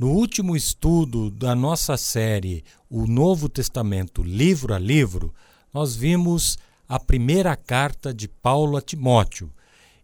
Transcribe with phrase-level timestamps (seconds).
[0.00, 5.30] No último estudo da nossa série O Novo Testamento, livro a livro,
[5.74, 6.56] nós vimos
[6.88, 9.52] a primeira carta de Paulo a Timóteo.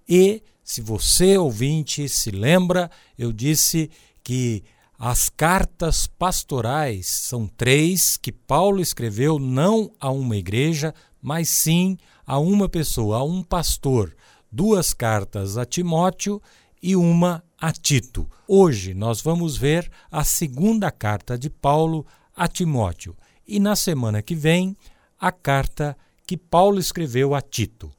[0.07, 3.91] E, se você ouvinte se lembra, eu disse
[4.23, 4.63] que
[4.99, 10.93] as cartas pastorais são três que Paulo escreveu não a uma igreja,
[11.23, 14.15] mas sim a uma pessoa, a um pastor.
[14.53, 16.39] Duas cartas a Timóteo
[16.83, 18.29] e uma a Tito.
[18.47, 23.17] Hoje nós vamos ver a segunda carta de Paulo a Timóteo
[23.47, 24.77] e na semana que vem
[25.19, 27.91] a carta que Paulo escreveu a Tito.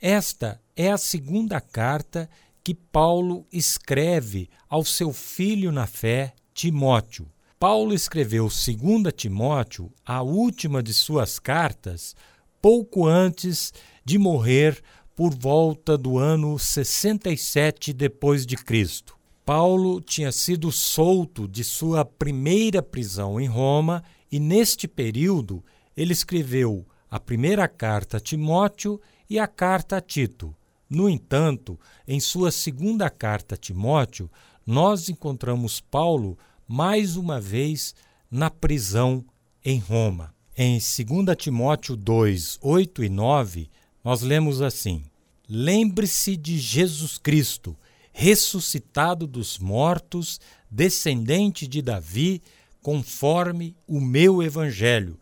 [0.00, 2.28] Esta é a segunda carta
[2.62, 7.26] que Paulo escreve ao seu filho na fé, Timóteo.
[7.58, 12.14] Paulo escreveu 2 Timóteo, a última de suas cartas,
[12.60, 13.72] pouco antes
[14.04, 14.82] de morrer
[15.14, 19.16] por volta do ano 67 depois de Cristo.
[19.44, 25.64] Paulo tinha sido solto de sua primeira prisão em Roma e neste período
[25.96, 30.54] ele escreveu a primeira carta a Timóteo e a carta a Tito.
[30.88, 34.30] No entanto, em sua segunda carta a Timóteo,
[34.66, 37.94] nós encontramos Paulo mais uma vez
[38.30, 39.24] na prisão
[39.64, 40.34] em Roma.
[40.56, 43.70] Em 2 Timóteo 2, 8 e 9,
[44.04, 45.04] nós lemos assim:
[45.48, 47.76] Lembre-se de Jesus Cristo,
[48.12, 52.42] ressuscitado dos mortos, descendente de Davi,
[52.80, 55.18] conforme o meu evangelho,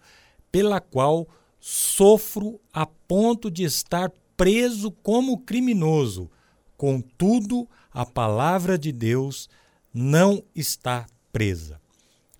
[0.50, 6.30] pela qual sofro a ponto de estar preso como criminoso.
[6.76, 9.48] Contudo, a palavra de Deus
[9.92, 11.80] não está presa.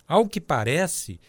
[0.08, 1.20] Ao que parece,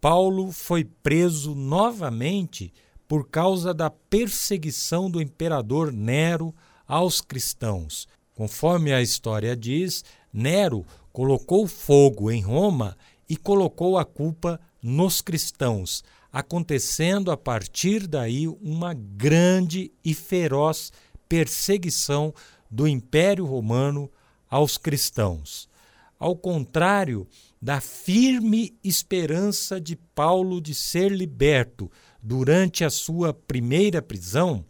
[0.00, 2.72] Paulo foi preso novamente
[3.10, 6.54] por causa da perseguição do imperador Nero
[6.86, 8.06] aos cristãos.
[8.36, 12.96] Conforme a história diz, Nero colocou fogo em Roma
[13.28, 20.92] e colocou a culpa nos cristãos, acontecendo a partir daí uma grande e feroz
[21.28, 22.32] perseguição
[22.70, 24.08] do Império Romano
[24.48, 25.68] aos cristãos.
[26.16, 27.26] Ao contrário
[27.60, 31.90] da firme esperança de Paulo de ser liberto
[32.22, 34.64] durante a sua primeira prisão,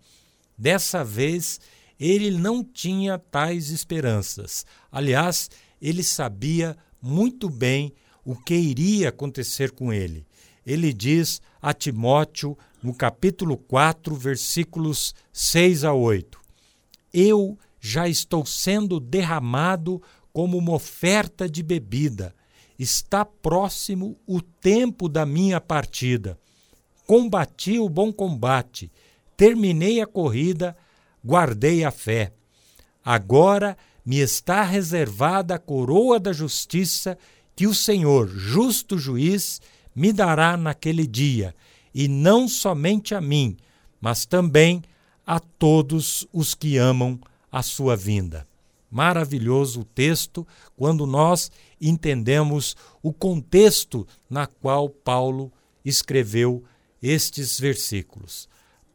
[0.56, 1.60] dessa vez
[1.98, 4.64] ele não tinha tais esperanças.
[4.90, 5.50] Aliás,
[5.80, 7.92] ele sabia muito bem
[8.24, 10.26] o que iria acontecer com ele
[10.64, 16.38] ele diz a Timóteo, no capítulo 4, versículos 6 a 8:
[17.12, 20.02] Eu já estou sendo derramado
[20.32, 22.34] como uma oferta de bebida.
[22.78, 26.38] Está próximo o tempo da minha partida.
[27.10, 28.88] Combati o bom combate,
[29.36, 30.76] terminei a corrida,
[31.24, 32.32] guardei a fé.
[33.04, 33.76] Agora
[34.06, 37.18] me está reservada a coroa da justiça
[37.56, 39.60] que o Senhor, justo juiz,
[39.92, 41.52] me dará naquele dia,
[41.92, 43.56] e não somente a mim,
[44.00, 44.80] mas também
[45.26, 47.18] a todos os que amam
[47.50, 48.46] a sua vinda.
[48.88, 50.46] Maravilhoso o texto
[50.76, 51.50] quando nós
[51.80, 55.52] entendemos o contexto na qual Paulo
[55.84, 56.62] escreveu
[57.02, 58.48] estes versículos.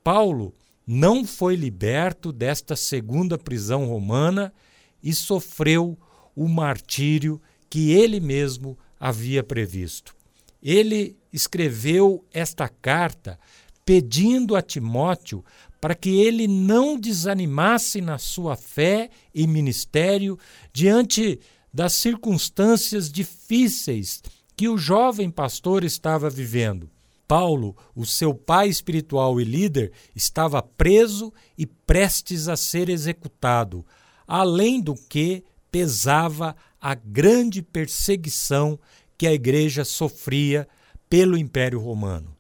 [0.04, 0.54] Paulo
[0.86, 4.54] não foi liberto desta segunda prisão romana
[5.02, 5.98] e sofreu
[6.36, 10.16] o martírio que ele mesmo havia previsto.
[10.62, 13.40] Ele escreveu esta carta
[13.86, 15.44] pedindo a Timóteo
[15.80, 20.40] para que ele não desanimasse na sua fé e ministério
[20.74, 21.40] diante
[21.72, 24.24] das circunstâncias difíceis
[24.56, 26.90] que o jovem pastor estava vivendo.
[27.28, 33.86] Paulo, o seu pai espiritual e líder, estava preso e prestes a ser executado,
[34.28, 38.80] além do que pesava a grande perseguição
[39.18, 40.68] que a igreja sofria
[41.10, 42.36] pelo Império Romano.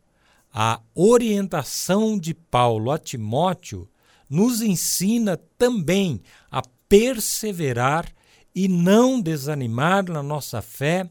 [0.53, 3.89] A orientação de Paulo a Timóteo
[4.29, 8.09] nos ensina também a perseverar
[8.53, 11.09] e não desanimar na nossa fé,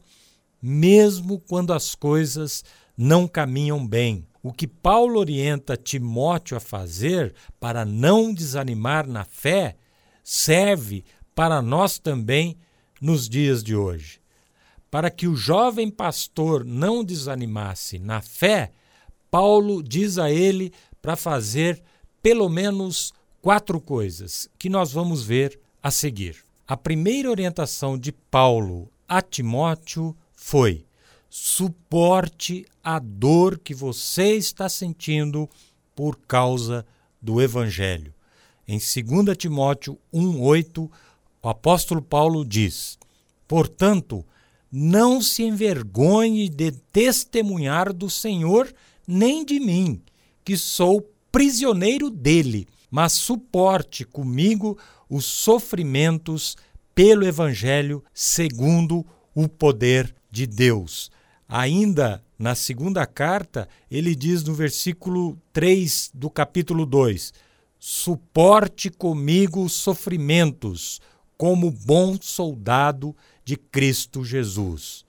[0.61, 2.63] mesmo quando as coisas
[2.97, 4.27] não caminham bem.
[4.41, 9.75] O que Paulo orienta Timóteo a fazer para não desanimar na fé
[10.23, 11.03] serve
[11.33, 12.57] para nós também
[13.01, 14.19] nos dias de hoje
[14.95, 18.71] para que o jovem pastor não desanimasse na fé,
[19.29, 20.71] Paulo diz a ele
[21.01, 21.83] para fazer
[22.23, 26.37] pelo menos quatro coisas que nós vamos ver a seguir.
[26.65, 30.85] A primeira orientação de Paulo a Timóteo foi:
[31.37, 35.49] suporte a dor que você está sentindo
[35.93, 36.85] por causa
[37.21, 38.13] do Evangelho.
[38.65, 40.89] Em 2 Timóteo 1,8,
[41.43, 42.97] o apóstolo Paulo diz:
[43.45, 44.25] Portanto,
[44.71, 48.73] não se envergonhe de testemunhar do Senhor,
[49.05, 50.01] nem de mim,
[50.41, 54.77] que sou prisioneiro dele, mas suporte comigo
[55.09, 56.55] os sofrimentos
[56.95, 59.05] pelo Evangelho segundo
[59.35, 61.13] o poder de Deus.
[61.47, 67.33] Ainda na segunda carta, ele diz no versículo 3 do capítulo 2:
[67.79, 70.99] Suporte comigo os sofrimentos,
[71.37, 75.05] como bom soldado de Cristo Jesus.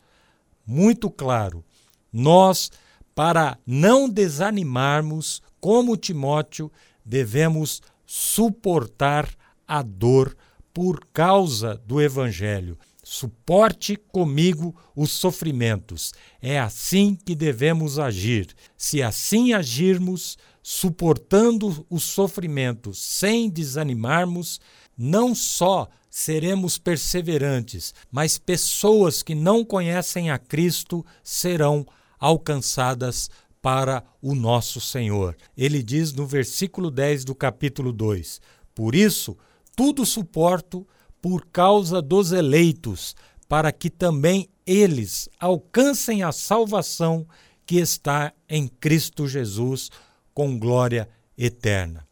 [0.67, 1.65] Muito claro,
[2.13, 2.71] nós,
[3.15, 6.71] para não desanimarmos, como Timóteo,
[7.05, 9.29] devemos suportar
[9.67, 10.37] a dor
[10.73, 12.79] por causa do Evangelho.
[13.09, 16.13] Suporte comigo os sofrimentos.
[16.43, 18.53] É assim que devemos agir.
[18.77, 24.61] Se assim agirmos, suportando os sofrimentos sem desanimarmos,
[24.99, 31.87] não só seremos perseverantes, mas pessoas que não conhecem a Cristo serão
[32.19, 33.31] alcançadas
[33.63, 35.37] para o nosso Senhor.
[35.57, 38.41] Ele diz no versículo 10 do capítulo 2:
[38.75, 39.39] Por isso,
[39.77, 40.85] tudo suporto
[41.21, 43.15] por causa dos eleitos,
[43.49, 47.27] para que também eles alcancem a salvação
[47.65, 49.91] que está em Cristo Jesus
[50.35, 52.07] com glória eterna.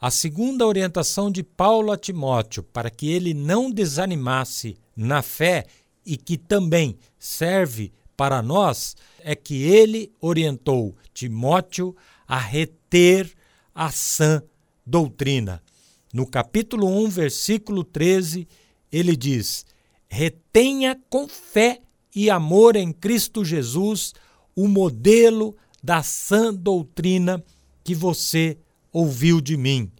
[0.00, 5.66] A segunda orientação de Paulo a Timóteo para que ele não desanimasse na fé
[6.06, 11.96] e que também serve para nós é que ele orientou Timóteo
[12.26, 13.32] a reter
[13.74, 14.42] a sã
[14.86, 15.62] doutrina.
[16.12, 18.48] No capítulo 1, versículo 13,
[18.90, 19.66] ele diz:
[20.08, 21.80] Retenha com fé
[22.14, 24.14] e amor em Cristo Jesus
[24.56, 27.44] o modelo da sã doutrina
[27.84, 28.58] que você
[28.92, 29.90] ouviu de mim.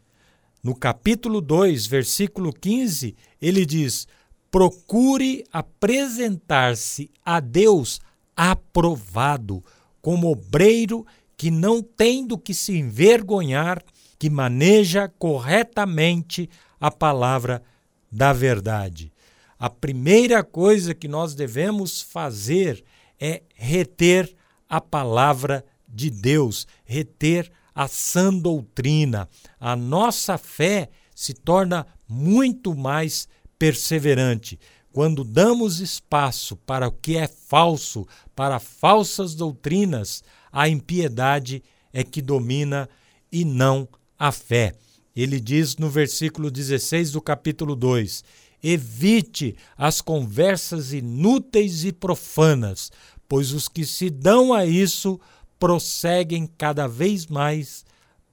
[0.63, 4.07] No capítulo 2, versículo 15, ele diz:
[4.51, 8.01] procure apresentar-se a Deus
[8.37, 9.63] aprovado,
[10.01, 11.07] como obreiro
[11.37, 13.83] que não tem do que se envergonhar,
[14.19, 16.49] que maneja corretamente
[16.81, 17.63] a palavra
[18.11, 19.13] da verdade.
[19.59, 22.85] A primeira coisa que nós devemos fazer
[23.19, 24.35] é reter
[24.69, 29.29] a palavra de Deus, reter a sã doutrina.
[29.59, 33.29] A nossa fé se torna muito mais
[33.59, 34.59] perseverante
[34.99, 38.05] quando damos espaço para o que é falso,
[38.35, 41.63] para falsas doutrinas, a impiedade
[41.93, 42.89] é que domina
[43.31, 43.89] e não
[44.19, 44.75] a fé.
[45.15, 48.25] Ele diz no versículo 16 do capítulo 2:
[48.63, 52.91] Evite as conversas inúteis e profanas,
[53.29, 55.21] pois os que se dão a isso
[55.59, 57.85] prosseguem cada vez mais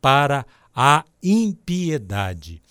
[0.02, 2.62] para a impiedade.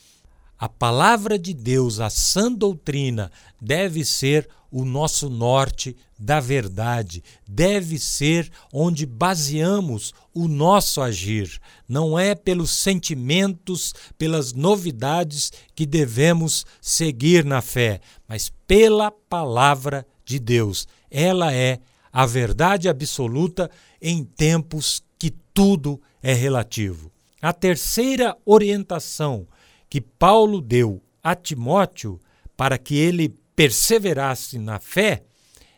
[0.64, 3.31] A palavra de Deus, a sã doutrina,
[3.61, 11.61] deve ser o nosso norte da verdade, deve ser onde baseamos o nosso agir.
[11.87, 20.38] Não é pelos sentimentos, pelas novidades que devemos seguir na fé, mas pela palavra de
[20.38, 20.88] Deus.
[21.10, 21.78] Ela é
[22.10, 23.70] a verdade absoluta
[24.00, 27.12] em tempos que tudo é relativo.
[27.43, 29.46] A terceira orientação
[29.94, 32.20] que Paulo deu a Timóteo
[32.56, 35.23] para que ele perseverasse na fé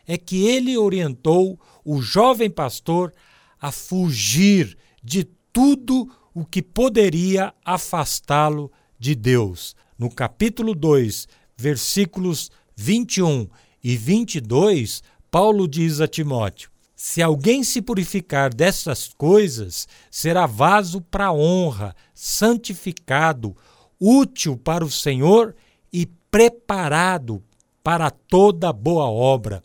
[0.07, 3.13] é que ele orientou o jovem pastor
[3.61, 9.75] a fugir de tudo o que poderia afastá-lo de Deus.
[9.99, 13.47] No capítulo 2, versículos 21
[13.83, 21.31] e 22, Paulo diz a Timóteo: Se alguém se purificar dessas coisas, será vaso para
[21.31, 23.55] honra, santificado,
[23.99, 25.55] útil para o Senhor
[25.91, 27.43] e preparado
[27.83, 29.63] para toda boa obra.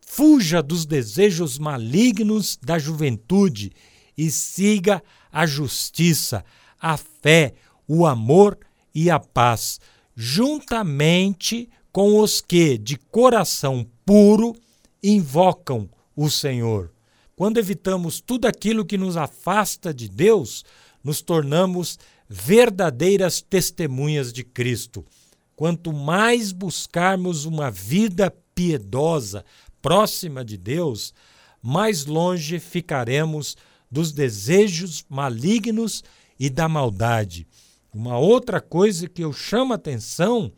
[0.00, 3.72] Fuja dos desejos malignos da juventude
[4.16, 6.44] e siga a justiça,
[6.80, 7.54] a fé,
[7.88, 8.58] o amor
[8.94, 9.80] e a paz,
[10.14, 14.54] juntamente com os que, de coração puro,
[15.02, 16.90] invocam o Senhor.
[17.34, 20.64] Quando evitamos tudo aquilo que nos afasta de Deus,
[21.02, 21.98] nos tornamos
[22.34, 25.04] verdadeiras testemunhas de Cristo.
[25.54, 29.44] Quanto mais buscarmos uma vida piedosa,
[29.82, 31.12] próxima de Deus,
[31.60, 33.54] mais longe ficaremos
[33.90, 36.02] dos desejos malignos
[36.40, 37.46] e da maldade.
[37.92, 40.50] Uma outra coisa que eu chamo a atenção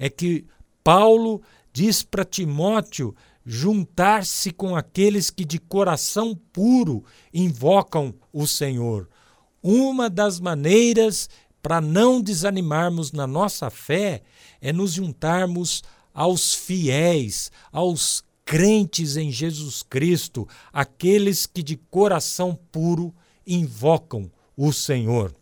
[0.00, 0.44] é que
[0.82, 1.40] Paulo
[1.72, 3.14] diz para Timóteo
[3.46, 9.08] juntar-se com aqueles que de coração puro invocam o Senhor.
[9.62, 11.28] Uma das maneiras
[11.62, 14.22] para não desanimarmos na nossa fé
[14.60, 15.82] é nos juntarmos
[16.14, 23.14] aos fiéis, aos crentes em Jesus Cristo, aqueles que de coração puro
[23.46, 25.34] invocam o Senhor.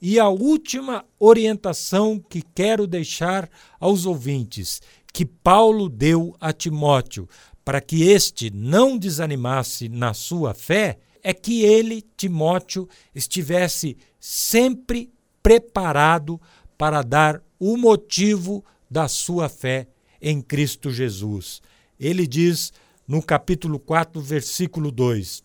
[0.00, 4.82] E a última orientação que quero deixar aos ouvintes,
[5.12, 7.28] que Paulo deu a Timóteo,
[7.64, 15.12] para que este não desanimasse na sua fé, é que ele, Timóteo, estivesse sempre
[15.42, 16.40] preparado
[16.76, 19.86] para dar o motivo da sua fé
[20.20, 21.62] em Cristo Jesus.
[21.98, 22.72] Ele diz
[23.06, 25.42] no capítulo 4, versículo 2: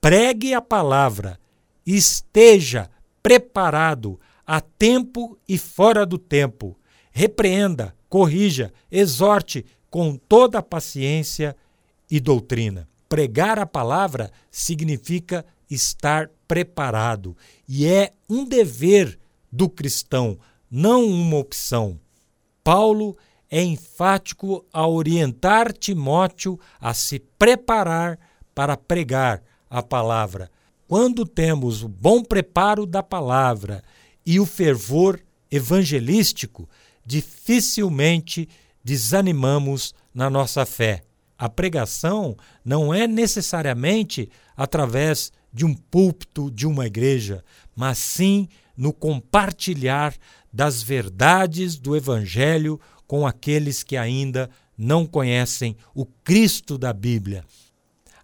[0.00, 1.38] Pregue a palavra,
[1.84, 2.90] esteja
[3.22, 6.78] preparado a tempo e fora do tempo.
[7.10, 11.56] Repreenda, corrija, exorte com toda a paciência
[12.10, 12.88] e doutrina.
[13.08, 17.36] Pregar a palavra significa estar preparado
[17.68, 19.18] e é um dever
[19.50, 20.38] do cristão,
[20.70, 21.98] não uma opção.
[22.62, 23.16] Paulo
[23.50, 28.18] é enfático a orientar Timóteo a se preparar
[28.54, 30.50] para pregar a palavra,
[30.88, 33.82] quando temos o bom preparo da palavra
[34.24, 35.20] e o fervor
[35.50, 36.68] evangelístico,
[37.04, 38.48] dificilmente
[38.82, 41.02] desanimamos na nossa fé.
[41.38, 48.92] A pregação não é necessariamente através de um púlpito de uma igreja, mas sim no
[48.92, 50.14] compartilhar
[50.52, 57.44] das verdades do Evangelho com aqueles que ainda não conhecem o Cristo da Bíblia.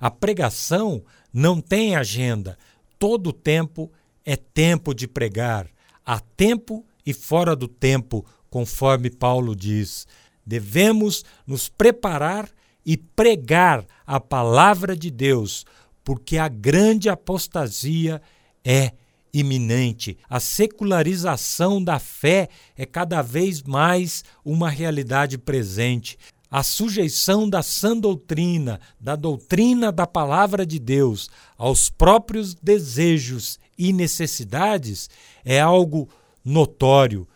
[0.00, 1.02] A pregação
[1.32, 2.58] não tem agenda.
[2.98, 3.90] Todo tempo
[4.24, 5.68] é tempo de pregar.
[6.04, 10.06] Há tempo e fora do tempo, conforme Paulo diz.
[10.44, 12.48] Devemos nos preparar
[12.84, 15.64] e pregar a palavra de Deus,
[16.04, 18.20] porque a grande apostasia
[18.64, 18.92] é
[19.32, 20.18] iminente.
[20.28, 26.18] A secularização da fé é cada vez mais uma realidade presente
[26.52, 33.90] a sujeição da sã doutrina, da doutrina da palavra de Deus, aos próprios desejos e
[33.90, 35.08] necessidades
[35.42, 36.10] é algo
[36.44, 37.26] notório.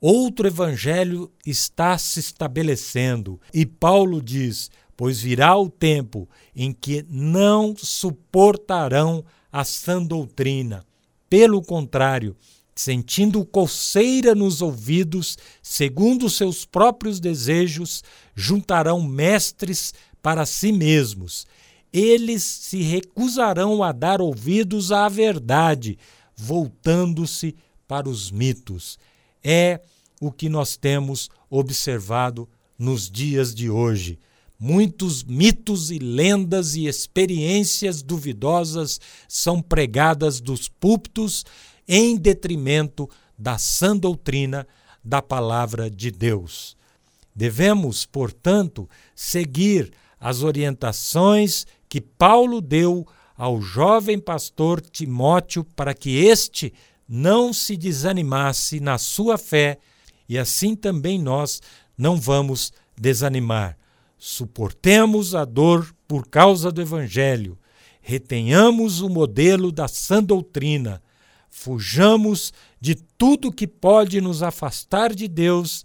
[0.00, 7.74] Outro evangelho está se estabelecendo e Paulo diz: Pois virá o tempo em que não
[7.76, 10.84] suportarão a sã doutrina.
[11.28, 12.36] Pelo contrário,
[12.74, 21.46] sentindo coceira nos ouvidos, segundo seus próprios desejos, juntarão mestres para si mesmos.
[21.92, 25.98] Eles se recusarão a dar ouvidos à verdade,
[26.36, 27.56] voltando-se
[27.88, 28.98] para os mitos.
[29.42, 29.80] É
[30.20, 32.48] o que nós temos observado
[32.78, 34.18] nos dias de hoje.
[34.58, 41.44] Muitos mitos e lendas e experiências duvidosas são pregadas dos púlpitos
[41.86, 43.08] em detrimento
[43.38, 44.66] da sã doutrina
[45.04, 46.76] da palavra de Deus.
[47.34, 56.72] Devemos, portanto, seguir as orientações que Paulo deu ao jovem pastor Timóteo para que este
[57.06, 59.78] não se desanimasse na sua fé
[60.28, 61.60] e assim também nós
[61.96, 63.76] não vamos desanimar.
[64.18, 67.58] Suportemos a dor por causa do Evangelho,
[68.00, 71.02] retenhamos o modelo da sã doutrina,
[71.50, 75.84] fujamos de tudo que pode nos afastar de Deus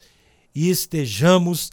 [0.54, 1.72] e estejamos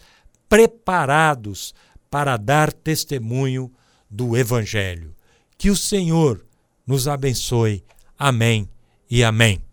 [0.48, 1.74] preparados
[2.10, 3.70] para dar testemunho
[4.08, 5.14] do Evangelho.
[5.56, 6.44] Que o Senhor
[6.86, 7.84] nos abençoe.
[8.18, 8.68] Amém
[9.10, 9.68] e amém.